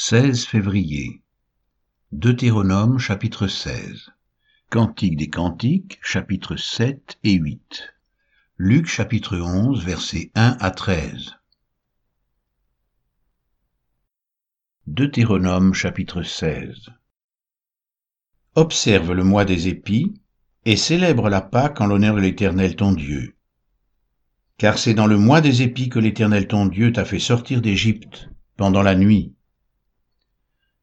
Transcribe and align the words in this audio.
16 0.00 0.46
février. 0.46 1.22
Deutéronome 2.12 3.00
chapitre 3.00 3.48
16. 3.48 4.12
Cantique 4.70 5.16
des 5.16 5.28
Cantiques 5.28 5.98
chapitres 6.02 6.54
7 6.54 7.18
et 7.24 7.32
8. 7.32 7.94
Luc 8.58 8.86
chapitre 8.86 9.36
11 9.36 9.84
versets 9.84 10.30
1 10.36 10.56
à 10.60 10.70
13. 10.70 11.34
Deutéronome 14.86 15.74
chapitre 15.74 16.22
16. 16.22 16.90
Observe 18.54 19.12
le 19.12 19.24
mois 19.24 19.44
des 19.44 19.66
épis 19.66 20.14
et 20.64 20.76
célèbre 20.76 21.28
la 21.28 21.40
Pâque 21.40 21.80
en 21.80 21.86
l'honneur 21.86 22.14
de 22.14 22.20
l'Éternel 22.20 22.76
ton 22.76 22.92
Dieu. 22.92 23.34
Car 24.58 24.78
c'est 24.78 24.94
dans 24.94 25.08
le 25.08 25.18
mois 25.18 25.40
des 25.40 25.62
épis 25.62 25.88
que 25.88 25.98
l'Éternel 25.98 26.46
ton 26.46 26.66
Dieu 26.66 26.92
t'a 26.92 27.04
fait 27.04 27.18
sortir 27.18 27.60
d'Égypte 27.60 28.30
pendant 28.56 28.82
la 28.82 28.94
nuit 28.94 29.34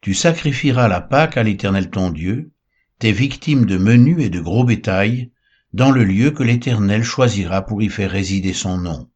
tu 0.02 0.14
sacrifieras 0.14 0.88
la 0.88 1.02
Pâque 1.02 1.38
à 1.38 1.44
l'Éternel 1.44 1.90
ton 1.90 2.10
Dieu, 2.10 2.52
tes 3.00 3.12
victimes 3.12 3.66
de 3.66 3.78
menu 3.78 4.22
et 4.22 4.30
de 4.30 4.40
gros 4.40 4.64
bétail, 4.64 5.32
dans 5.74 5.92
le 5.92 6.04
lieu 6.04 6.32
que 6.32 6.44
l'Éternel 6.44 7.04
choisira 7.04 7.66
pour 7.66 7.82
y 7.82 7.90
faire 7.90 8.12
résider 8.12 8.54
son 8.54 8.78
nom. 8.78 9.10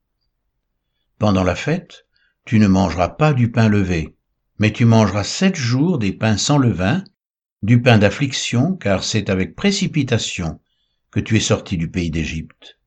Pendant 1.18 1.44
la 1.44 1.56
fête, 1.56 2.06
tu 2.46 2.60
ne 2.60 2.68
mangeras 2.68 3.10
pas 3.10 3.34
du 3.34 3.52
pain 3.52 3.70
levé, 3.70 4.16
mais 4.58 4.74
tu 4.74 4.86
mangeras 4.86 5.24
sept 5.24 5.56
jours 5.56 6.00
des 6.00 6.12
pains 6.12 6.38
sans 6.38 6.58
levain, 6.58 7.04
du 7.62 7.82
pain 7.82 7.98
d'affliction, 7.98 8.76
car 8.76 9.04
c'est 9.04 9.30
avec 9.30 9.56
précipitation 9.56 10.60
que 11.12 11.20
tu 11.20 11.38
es 11.38 11.42
sorti 11.42 11.78
du 11.78 11.90
pays 11.90 12.12
d'Égypte. 12.12 12.80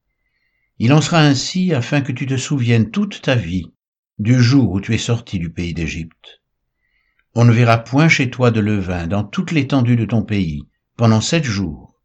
Il 0.78 0.92
en 0.92 1.00
sera 1.00 1.20
ainsi 1.20 1.72
afin 1.72 2.00
que 2.00 2.12
tu 2.12 2.26
te 2.26 2.36
souviennes 2.36 2.90
toute 2.90 3.22
ta 3.22 3.34
vie 3.34 3.72
du 4.18 4.42
jour 4.42 4.72
où 4.72 4.80
tu 4.80 4.94
es 4.94 4.98
sorti 4.98 5.38
du 5.38 5.50
pays 5.50 5.74
d'Égypte. 5.74 6.41
On 7.34 7.46
ne 7.46 7.52
verra 7.52 7.78
point 7.78 8.08
chez 8.08 8.28
toi 8.28 8.50
de 8.50 8.60
levain 8.60 9.06
dans 9.06 9.24
toute 9.24 9.52
l'étendue 9.52 9.96
de 9.96 10.04
ton 10.04 10.22
pays 10.22 10.68
pendant 10.96 11.22
sept 11.22 11.44
jours. 11.44 11.98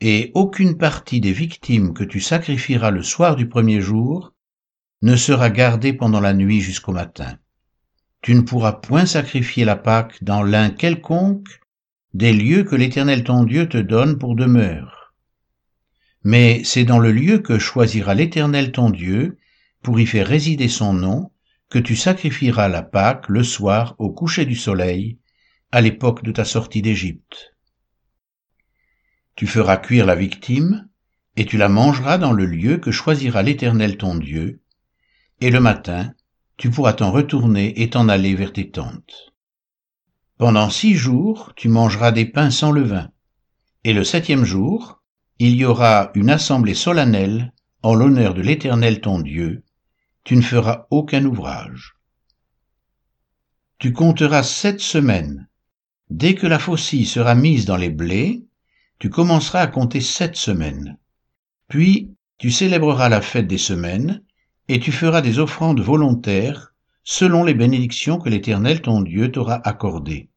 Et 0.00 0.30
aucune 0.34 0.78
partie 0.78 1.20
des 1.20 1.32
victimes 1.32 1.94
que 1.94 2.04
tu 2.04 2.20
sacrifieras 2.20 2.92
le 2.92 3.02
soir 3.02 3.34
du 3.34 3.48
premier 3.48 3.80
jour 3.80 4.34
ne 5.02 5.16
sera 5.16 5.50
gardée 5.50 5.92
pendant 5.92 6.20
la 6.20 6.32
nuit 6.32 6.60
jusqu'au 6.60 6.92
matin. 6.92 7.38
Tu 8.22 8.34
ne 8.34 8.42
pourras 8.42 8.74
point 8.74 9.04
sacrifier 9.04 9.64
la 9.64 9.76
Pâque 9.76 10.22
dans 10.22 10.42
l'un 10.42 10.70
quelconque 10.70 11.60
des 12.14 12.32
lieux 12.32 12.62
que 12.62 12.76
l'Éternel 12.76 13.24
ton 13.24 13.42
Dieu 13.42 13.68
te 13.68 13.78
donne 13.78 14.18
pour 14.18 14.36
demeure. 14.36 15.14
Mais 16.22 16.62
c'est 16.64 16.84
dans 16.84 16.98
le 16.98 17.10
lieu 17.10 17.38
que 17.38 17.58
choisira 17.58 18.14
l'Éternel 18.14 18.70
ton 18.70 18.90
Dieu 18.90 19.38
pour 19.82 19.98
y 19.98 20.06
faire 20.06 20.26
résider 20.26 20.68
son 20.68 20.92
nom 20.92 21.30
que 21.68 21.78
tu 21.78 21.96
sacrifieras 21.96 22.68
la 22.68 22.82
Pâque 22.82 23.28
le 23.28 23.42
soir 23.42 23.94
au 23.98 24.10
coucher 24.10 24.44
du 24.44 24.54
soleil, 24.54 25.18
à 25.72 25.80
l'époque 25.80 26.22
de 26.22 26.32
ta 26.32 26.44
sortie 26.44 26.82
d'Égypte. 26.82 27.54
Tu 29.34 29.46
feras 29.46 29.76
cuire 29.76 30.06
la 30.06 30.14
victime, 30.14 30.88
et 31.36 31.44
tu 31.44 31.58
la 31.58 31.68
mangeras 31.68 32.18
dans 32.18 32.32
le 32.32 32.46
lieu 32.46 32.78
que 32.78 32.90
choisira 32.90 33.42
l'Éternel 33.42 33.96
ton 33.98 34.14
Dieu, 34.14 34.62
et 35.40 35.50
le 35.50 35.60
matin, 35.60 36.14
tu 36.56 36.70
pourras 36.70 36.94
t'en 36.94 37.10
retourner 37.10 37.82
et 37.82 37.90
t'en 37.90 38.08
aller 38.08 38.34
vers 38.34 38.52
tes 38.52 38.70
tentes. 38.70 39.34
Pendant 40.38 40.70
six 40.70 40.94
jours, 40.94 41.52
tu 41.56 41.68
mangeras 41.68 42.12
des 42.12 42.24
pains 42.24 42.50
sans 42.50 42.70
levain, 42.70 43.10
et 43.84 43.92
le 43.92 44.04
septième 44.04 44.44
jour, 44.44 45.02
il 45.38 45.54
y 45.54 45.64
aura 45.66 46.10
une 46.14 46.30
assemblée 46.30 46.74
solennelle 46.74 47.52
en 47.82 47.94
l'honneur 47.94 48.32
de 48.32 48.40
l'Éternel 48.40 49.00
ton 49.00 49.20
Dieu, 49.20 49.64
tu 50.26 50.34
ne 50.34 50.42
feras 50.42 50.88
aucun 50.90 51.24
ouvrage. 51.24 51.94
Tu 53.78 53.92
compteras 53.92 54.42
sept 54.42 54.80
semaines. 54.80 55.48
Dès 56.10 56.34
que 56.34 56.48
la 56.48 56.58
faucille 56.58 57.06
sera 57.06 57.36
mise 57.36 57.64
dans 57.64 57.76
les 57.76 57.90
blés, 57.90 58.44
tu 58.98 59.08
commenceras 59.08 59.60
à 59.60 59.66
compter 59.68 60.00
sept 60.00 60.34
semaines. 60.34 60.98
Puis 61.68 62.10
tu 62.38 62.50
célébreras 62.50 63.08
la 63.08 63.20
fête 63.20 63.46
des 63.46 63.56
semaines, 63.56 64.24
et 64.66 64.80
tu 64.80 64.90
feras 64.90 65.20
des 65.20 65.38
offrandes 65.38 65.80
volontaires 65.80 66.74
selon 67.04 67.44
les 67.44 67.54
bénédictions 67.54 68.18
que 68.18 68.28
l'Éternel 68.28 68.82
ton 68.82 69.02
Dieu 69.02 69.30
t'aura 69.30 69.60
accordées. 69.64 70.28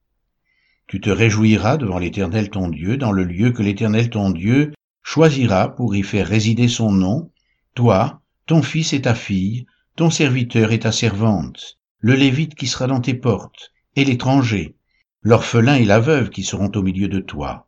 Tu 0.86 1.02
te 1.02 1.10
réjouiras 1.10 1.78
devant 1.78 1.98
l'Éternel 1.98 2.52
ton 2.52 2.68
Dieu 2.68 2.98
dans 2.98 3.12
le 3.12 3.24
lieu 3.24 3.54
que 3.54 3.64
l'Éternel 3.64 4.12
ton 4.12 4.30
Dieu 4.30 4.72
choisira 5.02 5.76
pour 5.76 5.96
y 5.96 6.04
faire 6.04 6.28
résider 6.28 6.68
son 6.68 6.92
nom, 6.92 7.32
toi, 7.74 8.22
ton 8.46 8.62
fils 8.62 8.94
et 8.94 9.02
ta 9.02 9.16
fille, 9.16 9.66
ton 9.96 10.10
serviteur 10.10 10.72
et 10.72 10.80
ta 10.80 10.92
servante, 10.92 11.80
le 12.00 12.14
lévite 12.14 12.56
qui 12.56 12.68
sera 12.68 12.88
dans 12.88 13.02
tes 13.02 13.14
portes, 13.14 13.72
et 13.96 14.06
l'étranger, 14.06 14.76
l'orphelin 15.22 15.76
et 15.76 15.86
la 15.86 16.00
veuve 16.00 16.30
qui 16.30 16.44
seront 16.44 16.72
au 16.76 16.82
milieu 16.82 17.08
de 17.08 17.20
toi. 17.20 17.68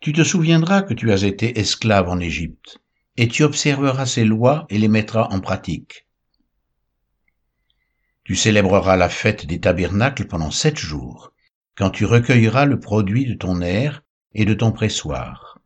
Tu 0.00 0.12
te 0.12 0.22
souviendras 0.22 0.82
que 0.82 0.94
tu 0.94 1.10
as 1.10 1.22
été 1.22 1.58
esclave 1.58 2.08
en 2.08 2.20
Égypte, 2.20 2.78
et 3.16 3.28
tu 3.28 3.42
observeras 3.42 4.06
ces 4.06 4.24
lois 4.24 4.66
et 4.68 4.78
les 4.78 4.88
mettras 4.88 5.28
en 5.30 5.40
pratique. 5.40 6.06
Tu 8.24 8.36
célébreras 8.36 8.96
la 8.96 9.08
fête 9.08 9.46
des 9.46 9.58
tabernacles 9.58 10.26
pendant 10.26 10.50
sept 10.50 10.76
jours, 10.76 11.32
quand 11.74 11.90
tu 11.90 12.04
recueilleras 12.04 12.66
le 12.66 12.78
produit 12.78 13.24
de 13.24 13.34
ton 13.34 13.62
air 13.62 14.02
et 14.34 14.44
de 14.44 14.54
ton 14.54 14.70
pressoir. 14.70 15.58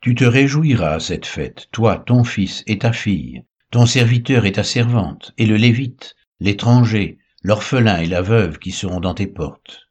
Tu 0.00 0.14
te 0.14 0.24
réjouiras 0.24 0.94
à 0.94 1.00
cette 1.00 1.26
fête, 1.26 1.68
toi, 1.70 1.98
ton 1.98 2.24
fils 2.24 2.64
et 2.66 2.78
ta 2.78 2.92
fille, 2.92 3.44
ton 3.72 3.86
serviteur 3.86 4.44
et 4.44 4.52
ta 4.52 4.64
servante, 4.64 5.32
et 5.38 5.46
le 5.46 5.56
lévite, 5.56 6.14
l'étranger, 6.40 7.16
l'orphelin 7.42 7.96
et 8.02 8.06
la 8.06 8.20
veuve 8.20 8.58
qui 8.58 8.70
seront 8.70 9.00
dans 9.00 9.14
tes 9.14 9.26
portes. 9.26 9.88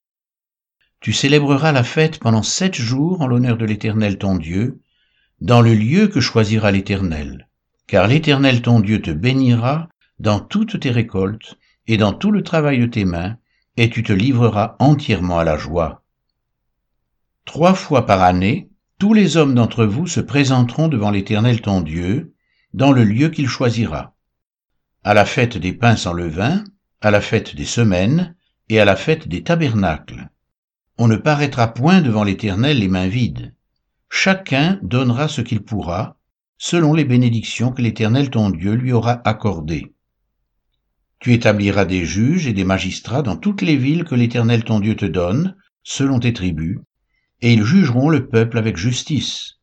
Tu 0.99 1.13
célébreras 1.13 1.71
la 1.71 1.83
fête 1.83 2.19
pendant 2.19 2.43
sept 2.43 2.75
jours 2.75 3.21
en 3.21 3.27
l'honneur 3.27 3.57
de 3.57 3.65
l'Éternel 3.65 4.19
ton 4.19 4.35
Dieu, 4.35 4.81
dans 5.41 5.61
le 5.61 5.73
lieu 5.73 6.07
que 6.07 6.19
choisira 6.19 6.69
l'Éternel, 6.71 7.49
car 7.87 8.07
l'Éternel 8.07 8.61
ton 8.61 8.81
Dieu 8.81 9.01
te 9.01 9.09
bénira 9.09 9.89
dans 10.19 10.39
toutes 10.39 10.79
tes 10.79 10.91
récoltes 10.91 11.57
et 11.87 11.97
dans 11.97 12.13
tout 12.13 12.29
le 12.29 12.43
travail 12.43 12.77
de 12.77 12.85
tes 12.85 13.03
mains, 13.03 13.37
et 13.77 13.89
tu 13.89 14.03
te 14.03 14.13
livreras 14.13 14.75
entièrement 14.77 15.39
à 15.39 15.43
la 15.43 15.57
joie. 15.57 16.03
Trois 17.45 17.73
fois 17.73 18.05
par 18.05 18.21
année, 18.21 18.69
tous 18.99 19.15
les 19.15 19.37
hommes 19.37 19.55
d'entre 19.55 19.85
vous 19.85 20.05
se 20.05 20.19
présenteront 20.19 20.87
devant 20.87 21.09
l'Éternel 21.09 21.61
ton 21.61 21.81
Dieu, 21.81 22.30
dans 22.73 22.91
le 22.91 23.03
lieu 23.03 23.29
qu'il 23.29 23.47
choisira, 23.47 24.15
à 25.03 25.13
la 25.13 25.25
fête 25.25 25.57
des 25.57 25.73
pains 25.73 25.95
sans 25.95 26.13
levain, 26.13 26.63
à 27.01 27.11
la 27.11 27.21
fête 27.21 27.55
des 27.55 27.65
semaines 27.65 28.35
et 28.69 28.79
à 28.79 28.85
la 28.85 28.95
fête 28.95 29.27
des 29.27 29.43
tabernacles. 29.43 30.29
On 30.97 31.07
ne 31.07 31.17
paraîtra 31.17 31.73
point 31.73 32.01
devant 32.01 32.23
l'Éternel 32.23 32.79
les 32.79 32.87
mains 32.87 33.07
vides. 33.07 33.53
Chacun 34.09 34.79
donnera 34.83 35.27
ce 35.27 35.41
qu'il 35.41 35.63
pourra, 35.63 36.17
selon 36.57 36.93
les 36.93 37.05
bénédictions 37.05 37.71
que 37.71 37.81
l'Éternel 37.81 38.29
ton 38.29 38.49
Dieu 38.49 38.73
lui 38.73 38.91
aura 38.91 39.21
accordées. 39.25 39.93
Tu 41.19 41.33
établiras 41.33 41.85
des 41.85 42.05
juges 42.05 42.47
et 42.47 42.53
des 42.53 42.63
magistrats 42.63 43.21
dans 43.21 43.35
toutes 43.35 43.61
les 43.61 43.77
villes 43.77 44.03
que 44.03 44.15
l'Éternel 44.15 44.63
ton 44.63 44.79
Dieu 44.79 44.95
te 44.95 45.05
donne, 45.05 45.55
selon 45.83 46.19
tes 46.19 46.33
tribus, 46.33 46.79
et 47.41 47.53
ils 47.53 47.63
jugeront 47.63 48.09
le 48.09 48.27
peuple 48.27 48.57
avec 48.57 48.77
justice. 48.77 49.55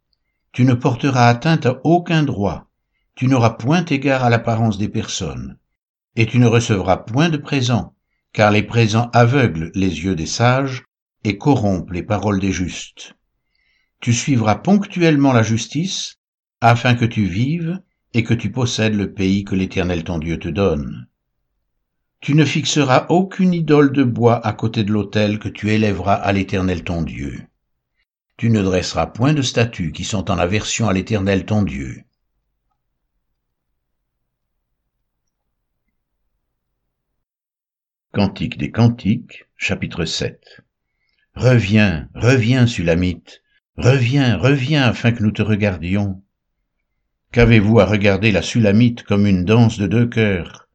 Tu 0.53 0.65
ne 0.65 0.75
porteras 0.75 1.29
atteinte 1.29 1.67
à 1.67 1.81
aucun 1.85 2.23
droit, 2.25 2.68
tu 3.19 3.27
n'auras 3.27 3.51
point 3.51 3.85
égard 3.85 4.23
à 4.23 4.31
l'apparence 4.31 4.79
des 4.79 4.89
personnes, 4.89 5.59
et 6.15 6.25
tu 6.25 6.39
ne 6.39 6.47
recevras 6.47 6.99
point 6.99 7.31
de 7.31 7.37
présents, 7.37 7.97
car 8.33 8.53
les 8.53 8.63
présents 8.63 9.11
aveuglent 9.13 9.73
les 9.75 10.05
yeux 10.05 10.15
des 10.15 10.25
sages 10.25 10.85
et 11.25 11.37
corrompent 11.37 11.91
les 11.91 12.05
paroles 12.05 12.39
des 12.39 12.53
justes. 12.53 13.17
Tu 14.01 14.13
suivras 14.13 14.55
ponctuellement 14.55 15.33
la 15.33 15.43
justice, 15.43 16.21
afin 16.61 16.95
que 16.95 17.05
tu 17.05 17.25
vives 17.25 17.83
et 18.15 18.23
que 18.23 18.35
tu 18.35 18.53
possèdes 18.53 18.95
le 18.95 19.13
pays 19.13 19.43
que 19.43 19.57
l'Éternel 19.57 20.05
ton 20.05 20.21
Dieu 20.21 20.39
te 20.39 20.49
donne. 20.49 21.09
Tu 22.21 22.37
ne 22.37 22.45
fixeras 22.45 23.07
aucune 23.09 23.53
idole 23.53 23.91
de 23.91 24.05
bois 24.05 24.47
à 24.47 24.53
côté 24.53 24.85
de 24.85 24.93
l'autel 24.93 25.41
que 25.41 25.49
tu 25.49 25.71
élèveras 25.71 26.15
à 26.15 26.33
l'Éternel 26.33 26.85
ton 26.85 27.03
Dieu. 27.03 27.43
Tu 28.37 28.51
ne 28.51 28.63
dresseras 28.63 29.07
point 29.07 29.35
de 29.35 29.43
statues 29.43 29.91
qui 29.91 30.05
sont 30.05 30.31
en 30.31 30.39
aversion 30.39 30.89
à 30.89 30.93
l'Éternel 30.93 31.47
ton 31.47 31.65
Dieu. 31.65 32.05
Cantique 38.19 38.59
des 38.59 38.73
Cantiques, 38.73 39.45
chapitre 39.57 40.05
7 40.05 40.65
Reviens, 41.37 42.09
reviens, 42.17 42.67
Sulamite, 42.67 43.45
reviens, 43.77 44.37
reviens 44.37 44.83
afin 44.83 45.13
que 45.13 45.23
nous 45.23 45.31
te 45.31 45.41
regardions. 45.41 46.21
Qu'avez-vous 47.31 47.79
à 47.79 47.85
regarder 47.85 48.33
la 48.33 48.43
Sulamite 48.43 49.05
comme 49.05 49.25
une 49.25 49.45
danse 49.45 49.79
de 49.79 49.87
deux 49.87 50.09
cœurs? 50.09 50.69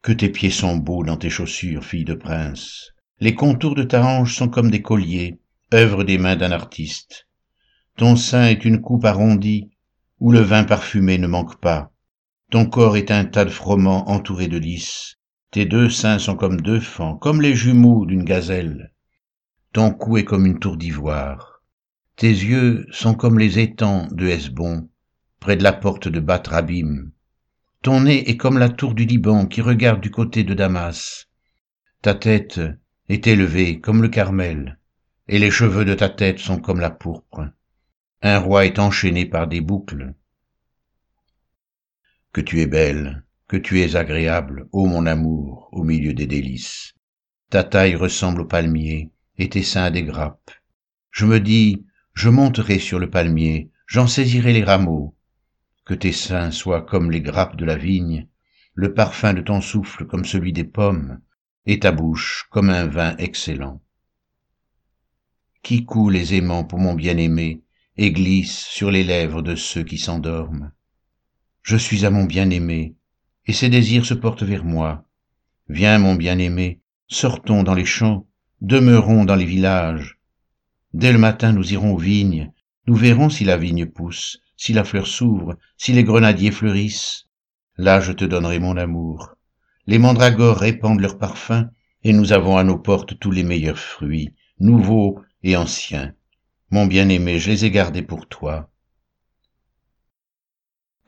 Que 0.00 0.12
tes 0.12 0.28
pieds 0.28 0.50
sont 0.50 0.76
beaux 0.76 1.02
dans 1.02 1.16
tes 1.16 1.30
chaussures, 1.30 1.84
fille 1.84 2.04
de 2.04 2.14
prince. 2.14 2.92
Les 3.18 3.34
contours 3.34 3.74
de 3.74 3.82
ta 3.82 4.06
hanche 4.06 4.36
sont 4.36 4.48
comme 4.48 4.70
des 4.70 4.82
colliers, 4.82 5.40
œuvre 5.74 6.04
des 6.04 6.18
mains 6.18 6.36
d'un 6.36 6.52
artiste. 6.52 7.26
Ton 7.96 8.14
sein 8.14 8.46
est 8.46 8.64
une 8.64 8.80
coupe 8.80 9.04
arrondie, 9.04 9.72
où 10.20 10.30
le 10.30 10.42
vin 10.42 10.62
parfumé 10.62 11.18
ne 11.18 11.26
manque 11.26 11.60
pas. 11.60 11.90
Ton 12.52 12.66
corps 12.66 12.96
est 12.96 13.10
un 13.10 13.24
tas 13.24 13.44
de 13.44 13.50
froment 13.50 14.08
entouré 14.08 14.46
de 14.46 14.58
lys 14.58 15.17
Tes 15.50 15.64
deux 15.64 15.88
seins 15.88 16.18
sont 16.18 16.36
comme 16.36 16.60
deux 16.60 16.80
fans, 16.80 17.16
comme 17.16 17.40
les 17.40 17.54
jumeaux 17.54 18.04
d'une 18.04 18.24
gazelle. 18.24 18.92
Ton 19.72 19.92
cou 19.92 20.18
est 20.18 20.24
comme 20.24 20.44
une 20.44 20.58
tour 20.58 20.76
d'ivoire. 20.76 21.62
Tes 22.16 22.28
yeux 22.28 22.86
sont 22.90 23.14
comme 23.14 23.38
les 23.38 23.58
étangs 23.58 24.08
de 24.10 24.26
Hesbon, 24.26 24.90
près 25.40 25.56
de 25.56 25.62
la 25.62 25.72
porte 25.72 26.08
de 26.08 26.20
Batrabim. 26.20 27.12
Ton 27.82 28.02
nez 28.02 28.28
est 28.28 28.36
comme 28.36 28.58
la 28.58 28.68
tour 28.68 28.92
du 28.92 29.06
Liban 29.06 29.46
qui 29.46 29.62
regarde 29.62 30.00
du 30.00 30.10
côté 30.10 30.44
de 30.44 30.52
Damas. 30.52 31.28
Ta 32.02 32.14
tête 32.14 32.60
est 33.08 33.26
élevée 33.26 33.80
comme 33.80 34.02
le 34.02 34.08
Carmel, 34.08 34.78
et 35.28 35.38
les 35.38 35.50
cheveux 35.50 35.84
de 35.84 35.94
ta 35.94 36.10
tête 36.10 36.40
sont 36.40 36.58
comme 36.58 36.80
la 36.80 36.90
pourpre. 36.90 37.48
Un 38.20 38.38
roi 38.38 38.66
est 38.66 38.78
enchaîné 38.78 39.24
par 39.24 39.46
des 39.46 39.60
boucles. 39.60 40.12
Que 42.32 42.40
tu 42.42 42.60
es 42.60 42.66
belle, 42.66 43.24
que 43.48 43.56
tu 43.56 43.80
es 43.80 43.96
agréable, 43.96 44.68
ô 44.72 44.86
mon 44.86 45.06
amour, 45.06 45.70
au 45.72 45.82
milieu 45.82 46.12
des 46.12 46.26
délices. 46.26 46.94
Ta 47.48 47.64
taille 47.64 47.96
ressemble 47.96 48.42
au 48.42 48.44
palmier, 48.44 49.10
et 49.38 49.48
tes 49.48 49.62
seins 49.62 49.90
des 49.90 50.02
grappes. 50.02 50.50
Je 51.10 51.24
me 51.24 51.40
dis, 51.40 51.86
je 52.12 52.28
monterai 52.28 52.78
sur 52.78 52.98
le 52.98 53.08
palmier, 53.08 53.70
j'en 53.86 54.06
saisirai 54.06 54.52
les 54.52 54.64
rameaux. 54.64 55.16
Que 55.86 55.94
tes 55.94 56.12
seins 56.12 56.50
soient 56.50 56.82
comme 56.82 57.10
les 57.10 57.22
grappes 57.22 57.56
de 57.56 57.64
la 57.64 57.76
vigne, 57.76 58.28
le 58.74 58.92
parfum 58.92 59.32
de 59.32 59.40
ton 59.40 59.62
souffle 59.62 60.04
comme 60.04 60.26
celui 60.26 60.52
des 60.52 60.64
pommes, 60.64 61.20
et 61.64 61.78
ta 61.78 61.90
bouche 61.90 62.46
comme 62.50 62.68
un 62.68 62.86
vin 62.86 63.16
excellent. 63.16 63.80
Qui 65.62 65.86
coule 65.86 66.16
aisément 66.16 66.64
pour 66.64 66.78
mon 66.80 66.94
bien-aimé, 66.94 67.62
et 67.96 68.12
glisse 68.12 68.58
sur 68.58 68.90
les 68.90 69.04
lèvres 69.04 69.40
de 69.40 69.54
ceux 69.54 69.84
qui 69.84 69.96
s'endorment? 69.96 70.70
Je 71.62 71.76
suis 71.76 72.04
à 72.04 72.10
mon 72.10 72.24
bien-aimé, 72.24 72.94
et 73.48 73.52
ses 73.54 73.70
désirs 73.70 74.04
se 74.04 74.14
portent 74.14 74.42
vers 74.42 74.64
moi. 74.64 75.04
Viens, 75.70 75.98
mon 75.98 76.14
bien-aimé, 76.14 76.80
sortons 77.08 77.62
dans 77.62 77.74
les 77.74 77.86
champs, 77.86 78.26
demeurons 78.60 79.24
dans 79.24 79.36
les 79.36 79.46
villages. 79.46 80.18
Dès 80.92 81.12
le 81.12 81.18
matin 81.18 81.52
nous 81.52 81.72
irons 81.72 81.94
aux 81.94 81.98
vignes, 81.98 82.52
nous 82.86 82.94
verrons 82.94 83.30
si 83.30 83.44
la 83.44 83.56
vigne 83.56 83.86
pousse, 83.86 84.40
si 84.56 84.74
la 84.74 84.84
fleur 84.84 85.06
s'ouvre, 85.06 85.56
si 85.78 85.92
les 85.92 86.04
grenadiers 86.04 86.50
fleurissent. 86.50 87.26
Là 87.78 88.00
je 88.00 88.12
te 88.12 88.24
donnerai 88.24 88.58
mon 88.58 88.76
amour. 88.76 89.34
Les 89.86 89.98
mandragores 89.98 90.58
répandent 90.58 91.00
leur 91.00 91.16
parfum, 91.16 91.70
et 92.04 92.12
nous 92.12 92.32
avons 92.32 92.58
à 92.58 92.64
nos 92.64 92.78
portes 92.78 93.18
tous 93.18 93.30
les 93.30 93.44
meilleurs 93.44 93.78
fruits, 93.78 94.30
nouveaux 94.60 95.20
et 95.42 95.56
anciens. 95.56 96.12
Mon 96.70 96.86
bien-aimé, 96.86 97.38
je 97.38 97.50
les 97.50 97.64
ai 97.64 97.70
gardés 97.70 98.02
pour 98.02 98.28
toi. 98.28 98.70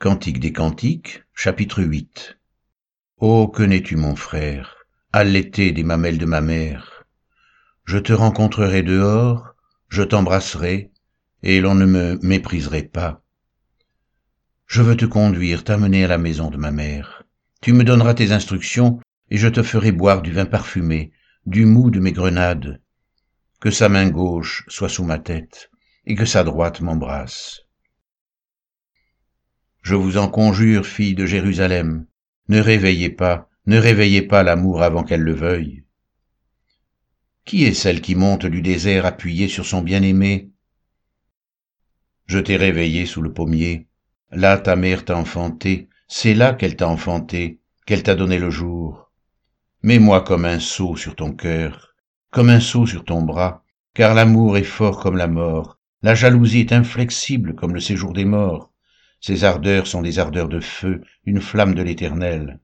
Cantique 0.01 0.39
des 0.39 0.51
Cantiques, 0.51 1.25
chapitre 1.35 1.83
8 1.83 2.39
Oh, 3.19 3.47
que 3.47 3.61
n'es-tu, 3.61 3.97
mon 3.97 4.15
frère, 4.15 4.87
allaité 5.13 5.73
des 5.73 5.83
mamelles 5.83 6.17
de 6.17 6.25
ma 6.25 6.41
mère? 6.41 7.05
Je 7.85 7.99
te 7.99 8.11
rencontrerai 8.11 8.81
dehors, 8.81 9.53
je 9.89 10.01
t'embrasserai, 10.01 10.89
et 11.43 11.61
l'on 11.61 11.75
ne 11.75 11.85
me 11.85 12.17
mépriserait 12.23 12.81
pas. 12.81 13.21
Je 14.65 14.81
veux 14.81 14.97
te 14.97 15.05
conduire, 15.05 15.63
t'amener 15.63 16.05
à 16.05 16.07
la 16.07 16.17
maison 16.17 16.49
de 16.49 16.57
ma 16.57 16.71
mère. 16.71 17.21
Tu 17.61 17.71
me 17.71 17.83
donneras 17.83 18.15
tes 18.15 18.31
instructions, 18.31 18.99
et 19.29 19.37
je 19.37 19.49
te 19.49 19.61
ferai 19.61 19.91
boire 19.91 20.23
du 20.23 20.31
vin 20.31 20.47
parfumé, 20.47 21.11
du 21.45 21.67
mou 21.67 21.91
de 21.91 21.99
mes 21.99 22.11
grenades, 22.11 22.81
que 23.59 23.69
sa 23.69 23.87
main 23.87 24.09
gauche 24.09 24.65
soit 24.67 24.89
sous 24.89 25.03
ma 25.03 25.19
tête, 25.19 25.69
et 26.07 26.15
que 26.15 26.25
sa 26.25 26.43
droite 26.43 26.81
m'embrasse. 26.81 27.67
Je 29.81 29.95
vous 29.95 30.17
en 30.17 30.27
conjure, 30.27 30.85
filles 30.85 31.15
de 31.15 31.25
Jérusalem, 31.25 32.05
ne 32.49 32.59
réveillez 32.59 33.09
pas, 33.09 33.49
ne 33.65 33.77
réveillez 33.77 34.21
pas 34.21 34.43
l'amour 34.43 34.83
avant 34.83 35.03
qu'elle 35.03 35.21
le 35.21 35.33
veuille. 35.33 35.83
Qui 37.45 37.65
est 37.65 37.73
celle 37.73 38.01
qui 38.01 38.13
monte 38.13 38.45
du 38.45 38.61
désert 38.61 39.05
appuyée 39.05 39.47
sur 39.47 39.65
son 39.65 39.81
bien-aimé? 39.81 40.51
Je 42.27 42.37
t'ai 42.37 42.57
réveillé 42.57 43.07
sous 43.07 43.23
le 43.23 43.33
pommier, 43.33 43.87
là 44.29 44.57
ta 44.57 44.75
mère 44.75 45.03
t'a 45.03 45.17
enfanté, 45.17 45.89
c'est 46.07 46.35
là 46.35 46.53
qu'elle 46.53 46.75
t'a 46.75 46.87
enfanté, 46.87 47.59
qu'elle 47.85 48.03
t'a 48.03 48.15
donné 48.15 48.37
le 48.37 48.51
jour. 48.51 49.11
Mets-moi 49.81 50.21
comme 50.21 50.45
un 50.45 50.59
sceau 50.59 50.95
sur 50.95 51.15
ton 51.15 51.33
cœur, 51.33 51.95
comme 52.29 52.49
un 52.49 52.59
sceau 52.59 52.85
sur 52.85 53.03
ton 53.03 53.23
bras, 53.23 53.63
car 53.95 54.13
l'amour 54.13 54.57
est 54.57 54.63
fort 54.63 54.99
comme 54.99 55.17
la 55.17 55.27
mort, 55.27 55.79
la 56.03 56.13
jalousie 56.13 56.59
est 56.59 56.71
inflexible 56.71 57.55
comme 57.55 57.73
le 57.73 57.79
séjour 57.79 58.13
des 58.13 58.25
morts, 58.25 58.70
ses 59.21 59.43
ardeurs 59.43 59.85
sont 59.85 60.01
des 60.01 60.17
ardeurs 60.17 60.49
de 60.49 60.59
feu, 60.59 61.03
une 61.25 61.41
flamme 61.41 61.75
de 61.75 61.83
l'éternel. 61.83 62.59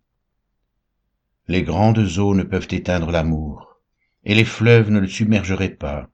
Les 1.48 1.62
grandes 1.62 2.18
eaux 2.18 2.34
ne 2.34 2.44
peuvent 2.44 2.68
éteindre 2.72 3.12
l'amour, 3.12 3.80
et 4.26 4.34
les 4.34 4.44
fleuves 4.44 4.90
ne 4.90 5.00
le 5.00 5.08
submergeraient 5.08 5.76
pas. 5.76 6.10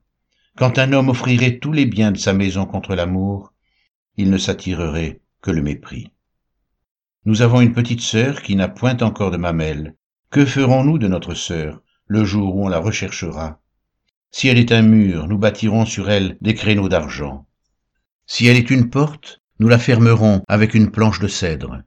Quand 0.56 0.78
un 0.78 0.92
homme 0.92 1.08
offrirait 1.08 1.58
tous 1.58 1.72
les 1.72 1.86
biens 1.86 2.12
de 2.12 2.18
sa 2.18 2.34
maison 2.34 2.66
contre 2.66 2.94
l'amour, 2.94 3.54
il 4.16 4.30
ne 4.30 4.38
s'attirerait 4.38 5.22
que 5.40 5.50
le 5.50 5.62
mépris. 5.62 6.12
Nous 7.24 7.40
avons 7.40 7.62
une 7.62 7.72
petite 7.72 8.02
sœur 8.02 8.42
qui 8.42 8.54
n'a 8.54 8.68
point 8.68 8.98
encore 8.98 9.30
de 9.30 9.38
mamelle. 9.38 9.96
Que 10.30 10.44
ferons-nous 10.44 10.98
de 10.98 11.08
notre 11.08 11.34
sœur 11.34 11.80
le 12.06 12.22
jour 12.22 12.54
où 12.54 12.66
on 12.66 12.68
la 12.68 12.78
recherchera? 12.78 13.60
Si 14.30 14.48
elle 14.48 14.58
est 14.58 14.72
un 14.72 14.82
mur, 14.82 15.26
nous 15.26 15.38
bâtirons 15.38 15.86
sur 15.86 16.10
elle 16.10 16.36
des 16.42 16.54
créneaux 16.54 16.90
d'argent. 16.90 17.46
Si 18.26 18.46
elle 18.46 18.58
est 18.58 18.70
une 18.70 18.90
porte, 18.90 19.40
nous 19.58 19.68
la 19.68 19.78
fermerons 19.78 20.42
avec 20.48 20.74
une 20.74 20.90
planche 20.90 21.20
de 21.20 21.28
cèdre. 21.28 21.82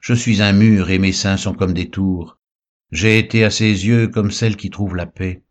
Je 0.00 0.14
suis 0.14 0.42
un 0.42 0.52
mur 0.52 0.90
et 0.90 0.98
mes 0.98 1.12
seins 1.12 1.36
sont 1.36 1.54
comme 1.54 1.74
des 1.74 1.90
tours. 1.90 2.38
J'ai 2.90 3.18
été 3.18 3.44
à 3.44 3.50
ses 3.50 3.86
yeux 3.86 4.08
comme 4.08 4.30
celle 4.30 4.56
qui 4.56 4.70
trouve 4.70 4.94
la 4.94 5.06
paix. 5.06 5.42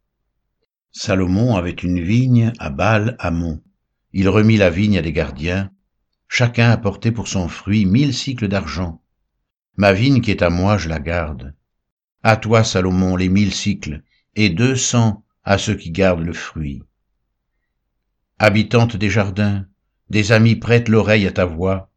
Salomon 0.92 1.56
avait 1.56 1.72
une 1.72 2.02
vigne 2.02 2.54
à 2.60 2.70
Bâle 2.70 3.16
Hamon. 3.20 3.62
Il 4.14 4.30
remit 4.30 4.58
la 4.58 4.70
vigne 4.70 4.98
à 4.98 5.02
des 5.02 5.14
gardiens. 5.14 5.72
Chacun 6.28 6.70
apportait 6.70 7.12
pour 7.12 7.28
son 7.28 7.48
fruit 7.48 7.86
mille 7.86 8.14
cycles 8.14 8.48
d'argent. 8.48 9.02
Ma 9.78 9.94
vigne 9.94 10.22
qui 10.22 10.32
est 10.32 10.42
à 10.42 10.50
moi, 10.50 10.78
je 10.78 10.90
la 10.90 11.00
garde. 11.00 11.56
À 12.24 12.38
toi, 12.38 12.64
Salomon, 12.64 13.16
les 13.16 13.30
mille 13.30 13.54
cycles, 13.54 14.04
et 14.36 14.50
deux 14.50 14.76
cents 14.76 15.24
à 15.44 15.58
ceux 15.58 15.76
qui 15.76 15.92
gardent 15.92 16.24
le 16.24 16.34
fruit. 16.34 16.84
Habitante 18.38 18.96
des 18.96 19.10
jardins, 19.10 19.66
des 20.12 20.34
amis 20.34 20.58
prêtent 20.58 20.90
l'oreille 20.90 21.26
à 21.26 21.32
ta 21.32 21.46
voix, 21.46 21.90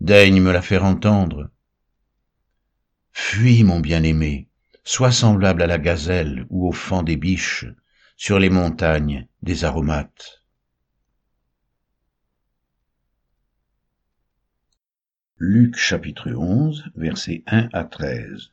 daigne 0.00 0.40
me 0.40 0.50
la 0.50 0.60
faire 0.60 0.84
entendre. 0.84 1.50
Fuis, 3.12 3.62
mon 3.62 3.78
bien-aimé, 3.78 4.48
sois 4.82 5.12
semblable 5.12 5.62
à 5.62 5.68
la 5.68 5.78
gazelle 5.78 6.46
ou 6.50 6.66
au 6.66 6.72
fan 6.72 7.04
des 7.04 7.16
biches, 7.16 7.66
sur 8.16 8.40
les 8.40 8.50
montagnes 8.50 9.28
des 9.42 9.64
aromates. 9.64 10.42
Luc 15.36 15.76
chapitre 15.76 16.32
11, 16.32 16.90
versets 16.96 17.44
1 17.46 17.68
à 17.72 17.84
13 17.84 18.50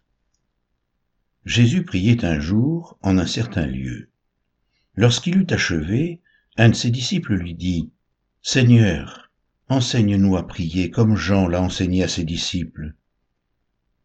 Jésus 1.43 1.83
priait 1.83 2.23
un 2.23 2.39
jour 2.39 2.99
en 3.01 3.17
un 3.17 3.25
certain 3.25 3.65
lieu. 3.65 4.11
Lorsqu'il 4.93 5.37
eut 5.37 5.47
achevé, 5.49 6.21
un 6.55 6.69
de 6.69 6.75
ses 6.75 6.91
disciples 6.91 7.33
lui 7.33 7.55
dit, 7.55 7.91
Seigneur, 8.49 9.29
enseigne-nous 9.67 10.37
à 10.37 10.47
prier 10.47 10.89
comme 10.89 11.17
Jean 11.17 11.49
l'a 11.49 11.61
enseigné 11.61 12.03
à 12.03 12.07
ses 12.07 12.23
disciples. 12.23 12.93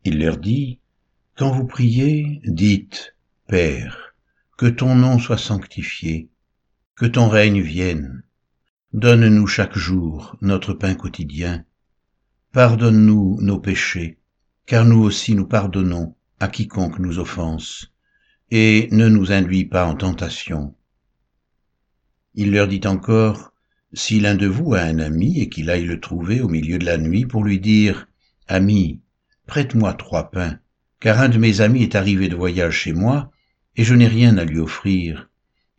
Il 0.05 0.19
leur 0.19 0.37
dit, 0.37 0.81
Quand 1.37 1.53
vous 1.53 1.65
priez, 1.65 2.41
dites, 2.45 3.15
Père, 3.47 4.17
que 4.59 4.67
ton 4.67 4.97
nom 4.97 5.21
soit 5.21 5.39
sanctifié, 5.39 6.29
que 6.97 7.07
ton 7.07 7.29
règne 7.29 7.61
vienne. 7.61 8.25
Donne-nous 8.93 9.47
chaque 9.47 9.79
jour 9.79 10.37
notre 10.41 10.75
pain 10.75 10.97
quotidien. 10.97 11.65
Pardonne-nous 12.51 13.39
nos 13.41 13.61
péchés, 13.61 14.19
car 14.67 14.85
nous 14.85 15.05
aussi 15.05 15.37
nous 15.37 15.47
pardonnons 15.47 16.17
à 16.41 16.49
quiconque 16.49 16.99
nous 16.99 17.21
offense, 17.21 17.93
et 18.51 18.89
ne 18.91 19.09
nous 19.09 19.31
induis 19.31 19.67
pas 19.67 19.87
en 19.87 19.95
tentation. 19.95 20.75
Il 22.35 22.51
leur 22.51 22.67
dit 22.67 22.81
encore, 22.87 23.52
Si 23.95 24.21
l'un 24.21 24.35
de 24.37 24.47
vous 24.47 24.73
a 24.75 24.81
un 24.81 24.99
ami 24.99 25.41
et 25.41 25.51
qu'il 25.51 25.69
aille 25.69 25.85
le 25.85 26.01
trouver 26.01 26.41
au 26.41 26.49
milieu 26.49 26.79
de 26.79 26.85
la 26.87 26.97
nuit 26.97 27.27
pour 27.27 27.45
lui 27.45 27.61
dire, 27.61 28.09
Ami, 28.49 29.01
prête-moi 29.47 29.93
trois 29.93 30.31
pains, 30.31 30.59
car 30.99 31.21
un 31.21 31.29
de 31.29 31.37
mes 31.37 31.61
amis 31.61 31.83
est 31.83 31.95
arrivé 31.95 32.29
de 32.29 32.37
voyage 32.37 32.75
chez 32.75 32.95
moi, 32.95 33.31
et 33.77 33.85
je 33.85 33.95
n'ai 33.95 34.07
rien 34.07 34.39
à 34.39 34.45
lui 34.45 34.59
offrir. 34.59 35.29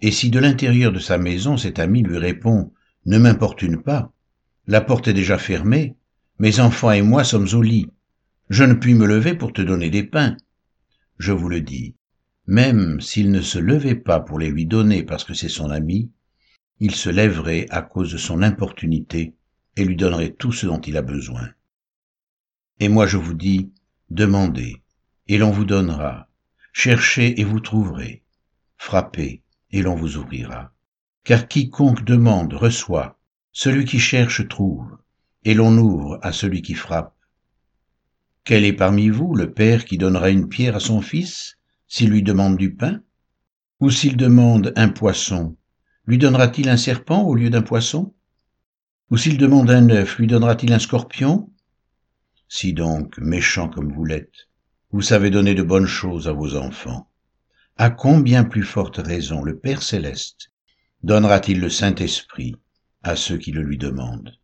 Et 0.01 0.11
si 0.11 0.29
de 0.29 0.37
l'intérieur 0.39 0.91
de 0.91 0.99
sa 0.99 1.17
maison 1.17 1.57
cet 1.57 1.79
ami 1.79 2.03
lui 2.03 2.19
répond, 2.19 2.71
Ne 3.05 3.17
m'importune 3.17 3.81
pas, 3.81 4.13
la 4.67 4.81
porte 4.81 5.07
est 5.07 5.13
déjà 5.13 5.39
fermée, 5.39 5.95
mes 6.37 6.59
enfants 6.59 6.91
et 6.91 7.01
moi 7.01 7.23
sommes 7.23 7.47
au 7.53 7.61
lit, 7.61 7.87
je 8.49 8.63
ne 8.63 8.73
puis 8.73 8.93
me 8.93 9.07
lever 9.07 9.33
pour 9.33 9.53
te 9.53 9.61
donner 9.61 9.89
des 9.89 10.03
pains, 10.03 10.37
je 11.17 11.31
vous 11.31 11.49
le 11.49 11.61
dis, 11.61 11.95
même 12.45 13.01
s'il 13.01 13.31
ne 13.31 13.41
se 13.41 13.57
levait 13.57 13.95
pas 13.95 14.19
pour 14.19 14.37
les 14.37 14.49
lui 14.49 14.65
donner 14.67 15.03
parce 15.03 15.23
que 15.23 15.33
c'est 15.33 15.49
son 15.49 15.71
ami, 15.71 16.11
il 16.85 16.93
se 16.93 17.09
lèverait 17.09 17.65
à 17.69 17.81
cause 17.81 18.11
de 18.11 18.17
son 18.17 18.41
importunité 18.41 19.33
et 19.77 19.85
lui 19.85 19.95
donnerait 19.95 20.33
tout 20.33 20.51
ce 20.51 20.65
dont 20.65 20.81
il 20.81 20.97
a 20.97 21.01
besoin. 21.01 21.49
Et 22.81 22.89
moi 22.89 23.07
je 23.07 23.15
vous 23.15 23.33
dis, 23.33 23.71
demandez, 24.09 24.83
et 25.29 25.37
l'on 25.37 25.51
vous 25.51 25.63
donnera, 25.63 26.27
Cherchez 26.73 27.39
et 27.39 27.45
vous 27.45 27.61
trouverez. 27.61 28.23
Frappez 28.75 29.43
et 29.71 29.81
l'on 29.81 29.95
vous 29.95 30.17
ouvrira. 30.17 30.73
Car 31.23 31.47
quiconque 31.47 32.03
demande 32.03 32.53
reçoit, 32.53 33.17
celui 33.53 33.85
qui 33.85 33.99
cherche 33.99 34.45
trouve, 34.49 34.97
et 35.45 35.53
l'on 35.53 35.77
ouvre 35.77 36.19
à 36.21 36.33
celui 36.33 36.61
qui 36.61 36.73
frappe. 36.73 37.15
Quel 38.43 38.65
est 38.65 38.73
parmi 38.73 39.07
vous 39.07 39.35
le 39.35 39.53
père 39.53 39.85
qui 39.85 39.97
donnera 39.97 40.31
une 40.31 40.49
pierre 40.49 40.75
à 40.75 40.81
son 40.81 40.99
fils 40.99 41.57
s'il 41.87 42.09
lui 42.09 42.23
demande 42.23 42.57
du 42.57 42.75
pain? 42.75 43.01
Ou 43.79 43.89
s'il 43.89 44.17
demande 44.17 44.73
un 44.75 44.89
poisson, 44.89 45.55
lui 46.05 46.17
donnera-t-il 46.17 46.69
un 46.69 46.77
serpent 46.77 47.23
au 47.23 47.35
lieu 47.35 47.49
d'un 47.49 47.61
poisson? 47.61 48.13
Ou 49.09 49.17
s'il 49.17 49.37
demande 49.37 49.69
un 49.69 49.89
œuf, 49.89 50.17
lui 50.17 50.27
donnera-t-il 50.27 50.73
un 50.73 50.79
scorpion? 50.79 51.49
Si 52.47 52.73
donc, 52.73 53.17
méchant 53.17 53.69
comme 53.69 53.91
vous 53.91 54.05
l'êtes, 54.05 54.49
vous 54.91 55.01
savez 55.01 55.29
donner 55.29 55.55
de 55.55 55.63
bonnes 55.63 55.87
choses 55.87 56.27
à 56.27 56.33
vos 56.33 56.55
enfants, 56.55 57.09
à 57.77 57.89
combien 57.89 58.43
plus 58.43 58.63
forte 58.63 58.97
raison 58.97 59.41
le 59.41 59.57
Père 59.57 59.81
céleste 59.81 60.51
donnera-t-il 61.01 61.59
le 61.59 61.69
Saint-Esprit 61.69 62.55
à 63.01 63.15
ceux 63.15 63.37
qui 63.37 63.51
le 63.51 63.63
lui 63.63 63.77
demandent? 63.77 64.37